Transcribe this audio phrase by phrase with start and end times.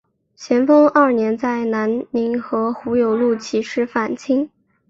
[0.35, 4.49] 咸丰二年在南宁和胡有禄起事反清。